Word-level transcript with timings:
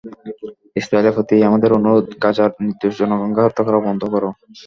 ইসরায়েলের 0.75 1.15
প্রতি 1.15 1.35
আমাদের 1.49 1.69
অনুরোধ, 1.77 2.05
গাজার 2.23 2.51
নির্দোষ 2.61 2.93
জনগণকে 2.99 3.41
হত্যা 3.43 3.63
করা 3.65 3.79
বন্ধ 3.87 4.01
করো। 4.13 4.29